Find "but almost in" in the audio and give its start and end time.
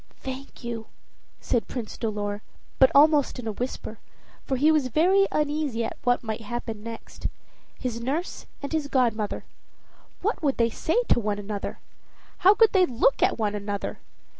2.79-3.45